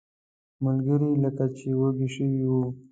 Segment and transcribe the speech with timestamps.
[0.63, 2.63] ملګري لکه چې وږي شوي وو.